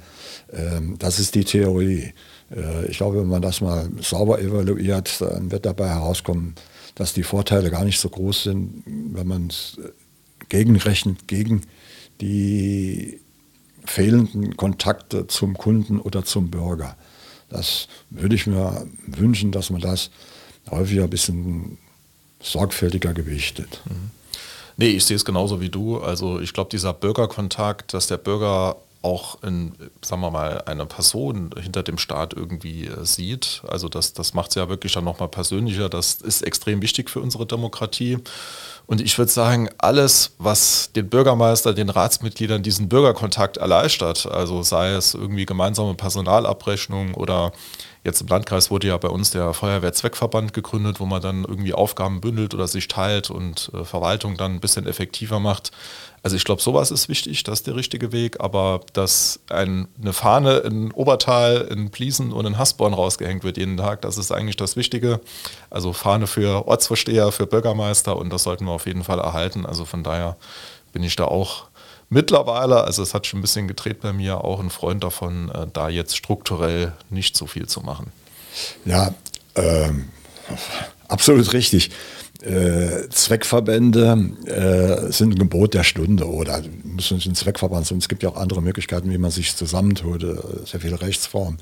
[0.52, 2.14] Ähm, das ist die Theorie.
[2.50, 6.56] Äh, ich glaube, wenn man das mal sauber evaluiert, dann wird dabei herauskommen,
[6.96, 9.90] dass die Vorteile gar nicht so groß sind, wenn man es äh,
[10.50, 11.62] gegenrechnet gegen
[12.22, 13.20] die
[13.86, 16.96] fehlenden Kontakte zum Kunden oder zum Bürger.
[17.50, 20.10] Das würde ich mir wünschen, dass man das
[20.72, 21.78] häufiger ein bisschen
[22.42, 23.82] sorgfältiger gewichtet.
[23.86, 24.12] Mhm.
[24.78, 26.00] Nee, ich sehe es genauso wie du.
[26.00, 31.52] Also ich glaube, dieser Bürgerkontakt, dass der Bürger auch in, sagen wir mal, eine Person
[31.62, 33.62] hinter dem Staat irgendwie äh, sieht.
[33.68, 35.90] Also das, das macht es ja wirklich dann nochmal persönlicher.
[35.90, 38.18] Das ist extrem wichtig für unsere Demokratie.
[38.88, 44.92] Und ich würde sagen, alles, was den Bürgermeister, den Ratsmitgliedern diesen Bürgerkontakt erleichtert, also sei
[44.92, 47.52] es irgendwie gemeinsame Personalabrechnung oder
[48.06, 52.22] Jetzt im Landkreis wurde ja bei uns der Feuerwehrzweckverband gegründet, wo man dann irgendwie Aufgaben
[52.22, 55.72] bündelt oder sich teilt und äh, Verwaltung dann ein bisschen effektiver macht.
[56.22, 60.14] Also ich glaube, sowas ist wichtig, das ist der richtige Weg, aber dass ein, eine
[60.14, 64.58] Fahne in Obertal, in Pliesen und in Hasborn rausgehängt wird jeden Tag, das ist eigentlich
[64.58, 65.20] das Wichtige.
[65.72, 69.66] Also Fahne für Ortsvorsteher, für Bürgermeister und das sollten wir auf jeden Fall erhalten.
[69.66, 70.38] Also von daher
[70.94, 71.66] bin ich da auch
[72.10, 75.68] mittlerweile, also es hat schon ein bisschen gedreht bei mir, auch ein Freund davon, äh,
[75.72, 78.12] da jetzt strukturell nicht so viel zu machen.
[78.86, 79.14] Ja,
[79.56, 80.10] ähm,
[81.08, 81.92] absolut richtig.
[82.42, 87.98] Äh, Zweckverbände äh, sind ein Gebot der Stunde oder müssen nicht ein Zweckverband sein.
[87.98, 91.60] Es gibt ja auch andere Möglichkeiten, wie man sich zusammentut, äh, sehr viele Rechtsformen.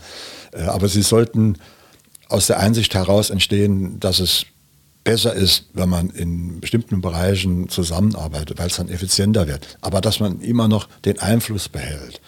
[0.52, 1.58] Äh, aber sie sollten
[2.28, 4.46] aus der Einsicht heraus entstehen, dass es
[5.04, 9.78] besser ist, wenn man in bestimmten Bereichen zusammenarbeitet, weil es dann effizienter wird.
[9.82, 12.22] Aber dass man immer noch den Einfluss behält.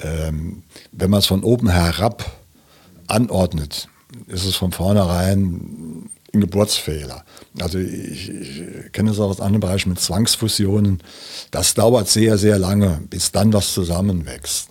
[0.00, 2.24] Ähm, wenn man es von oben herab
[3.06, 3.88] anordnet,
[4.26, 7.24] ist es von vornherein ein Geburtsfehler.
[7.60, 11.02] Also ich, ich kenne es auch aus anderen Bereichen mit Zwangsfusionen.
[11.50, 14.70] Das dauert sehr, sehr lange, bis dann was zusammenwächst.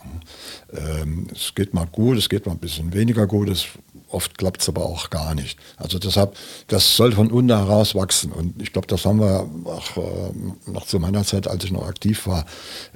[0.74, 3.68] Ähm, es geht mal gut, es geht mal ein bisschen weniger gut, es,
[4.14, 5.58] oft klappt es aber auch gar nicht.
[5.78, 6.36] Also deshalb,
[6.68, 8.32] das soll von unten heraus wachsen.
[8.32, 11.88] Und ich glaube, das haben wir auch äh, noch zu meiner Zeit, als ich noch
[11.88, 12.46] aktiv war,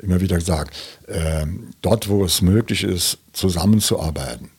[0.02, 0.76] immer wieder gesagt.
[1.08, 4.50] Ähm, dort, wo es möglich ist, zusammenzuarbeiten,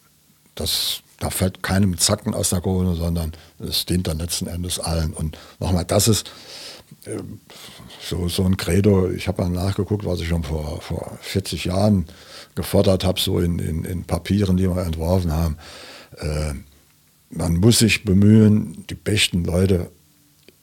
[0.55, 5.15] das da fällt keinem Zacken aus der Krone, sondern es dient dann letzten Endes allen.
[5.15, 6.31] Und nochmal, das ist
[7.07, 7.19] äh,
[8.03, 9.11] so, so ein Credo.
[9.11, 12.07] Ich habe mal nachgeguckt, was ich schon vor, vor 40 Jahren
[12.55, 15.57] gefordert habe, so in, in, in Papieren, die wir entworfen haben.
[16.19, 16.55] Äh,
[17.31, 19.91] man muss sich bemühen, die besten Leute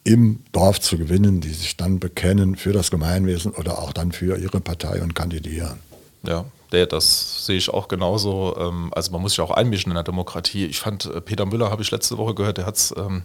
[0.04, 4.38] im Dorf zu gewinnen, die sich dann bekennen für das Gemeinwesen oder auch dann für
[4.38, 5.80] ihre Partei und kandidieren.
[6.24, 6.46] Ja,
[6.86, 8.56] das sehe ich auch genauso.
[8.58, 10.66] Ähm, also man muss sich auch einmischen in der Demokratie.
[10.66, 13.24] Ich fand, äh, Peter Müller habe ich letzte Woche gehört, der hat es ähm,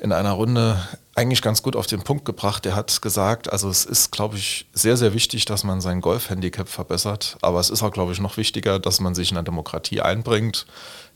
[0.00, 0.76] in einer Runde
[1.14, 2.64] eigentlich ganz gut auf den Punkt gebracht.
[2.64, 6.68] Der hat gesagt, also es ist, glaube ich, sehr, sehr wichtig, dass man sein Golfhandicap
[6.68, 7.36] verbessert.
[7.42, 10.66] Aber es ist auch, glaube ich, noch wichtiger, dass man sich in der Demokratie einbringt,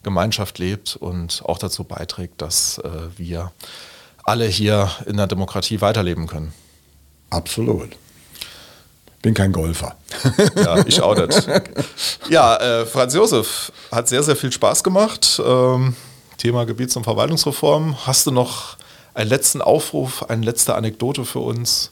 [0.02, 3.52] Gemeinschaft lebt und auch dazu beiträgt, dass äh, wir
[4.24, 6.52] alle hier in der Demokratie weiterleben können.
[7.30, 7.96] Absolut
[9.22, 9.96] bin kein Golfer.
[10.56, 11.46] Ja, ich auch nicht.
[12.30, 15.40] Ja, äh, Franz Josef hat sehr, sehr viel Spaß gemacht.
[15.44, 15.94] Ähm,
[16.36, 18.06] Thema Gebiets- und Verwaltungsreform.
[18.06, 18.76] Hast du noch
[19.14, 21.90] einen letzten Aufruf, eine letzte Anekdote für uns?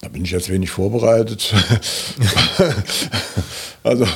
[0.00, 1.52] Da bin ich jetzt wenig vorbereitet.
[3.84, 4.06] also,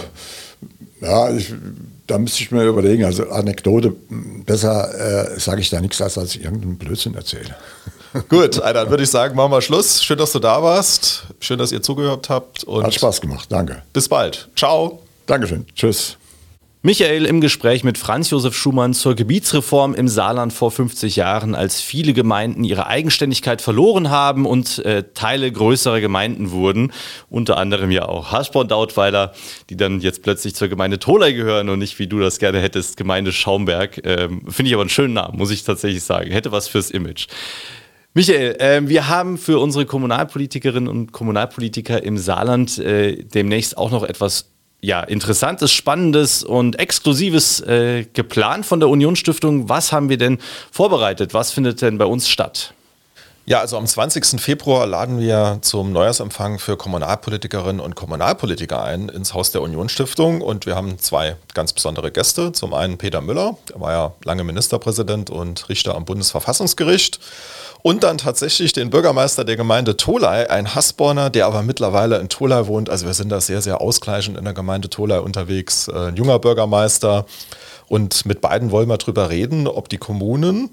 [1.00, 1.52] ja, ich,
[2.06, 3.04] da müsste ich mir überlegen.
[3.04, 3.94] Also, Anekdote,
[4.44, 7.54] besser äh, sage ich da nichts, als dass ich irgendeinen Blödsinn erzähle.
[8.28, 10.02] Gut, dann würde ich sagen, machen wir Schluss.
[10.02, 11.24] Schön, dass du da warst.
[11.40, 12.66] Schön, dass ihr zugehört habt.
[12.66, 13.82] Hat Spaß gemacht, danke.
[13.92, 14.48] Bis bald.
[14.56, 15.02] Ciao.
[15.26, 15.66] Dankeschön.
[15.74, 16.16] Tschüss.
[16.86, 21.80] Michael im Gespräch mit Franz Josef Schumann zur Gebietsreform im Saarland vor 50 Jahren, als
[21.80, 26.92] viele Gemeinden ihre Eigenständigkeit verloren haben und äh, Teile größerer Gemeinden wurden.
[27.28, 29.32] Unter anderem ja auch Hasborn-Dautweiler,
[29.68, 32.96] die dann jetzt plötzlich zur Gemeinde Tolai gehören und nicht, wie du das gerne hättest,
[32.96, 34.00] Gemeinde Schaumberg.
[34.06, 36.30] Ähm, Finde ich aber einen schönen Namen, muss ich tatsächlich sagen.
[36.30, 37.26] Hätte was fürs Image.
[38.14, 44.04] Michael, äh, wir haben für unsere Kommunalpolitikerinnen und Kommunalpolitiker im Saarland äh, demnächst auch noch
[44.04, 44.52] etwas
[44.86, 49.68] ja, Interessantes, Spannendes und Exklusives äh, geplant von der Unionsstiftung.
[49.68, 50.38] Was haben wir denn
[50.70, 51.34] vorbereitet?
[51.34, 52.72] Was findet denn bei uns statt?
[53.46, 54.40] Ja, also am 20.
[54.40, 60.66] Februar laden wir zum Neujahrsempfang für Kommunalpolitikerinnen und Kommunalpolitiker ein ins Haus der Unionsstiftung und
[60.66, 62.52] wir haben zwei ganz besondere Gäste.
[62.52, 67.18] Zum einen Peter Müller, der war ja lange Ministerpräsident und Richter am Bundesverfassungsgericht
[67.86, 72.66] und dann tatsächlich den Bürgermeister der Gemeinde Tolai, ein Hassborner, der aber mittlerweile in Tolai
[72.66, 72.90] wohnt.
[72.90, 75.86] Also wir sind da sehr, sehr ausgleichend in der Gemeinde Tolai unterwegs.
[75.86, 77.26] Äh, ein junger Bürgermeister.
[77.86, 80.70] Und mit beiden wollen wir darüber reden, ob die Kommunen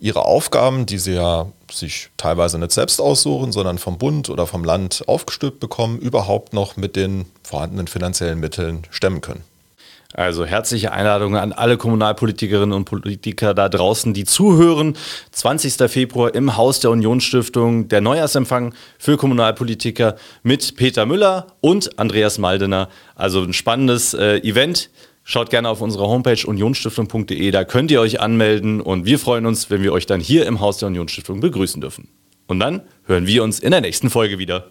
[0.00, 4.64] ihre Aufgaben, die sie ja sich teilweise nicht selbst aussuchen, sondern vom Bund oder vom
[4.64, 9.44] Land aufgestülpt bekommen, überhaupt noch mit den vorhandenen finanziellen Mitteln stemmen können.
[10.14, 14.96] Also herzliche Einladung an alle Kommunalpolitikerinnen und Politiker da draußen, die zuhören.
[15.32, 15.90] 20.
[15.90, 22.88] Februar im Haus der Unionsstiftung der Neujahrsempfang für Kommunalpolitiker mit Peter Müller und Andreas Maldener.
[23.14, 24.90] Also ein spannendes äh, Event.
[25.24, 29.70] Schaut gerne auf unsere Homepage unionstiftung.de, da könnt ihr euch anmelden und wir freuen uns,
[29.70, 32.08] wenn wir euch dann hier im Haus der Unionsstiftung begrüßen dürfen.
[32.46, 34.70] Und dann hören wir uns in der nächsten Folge wieder.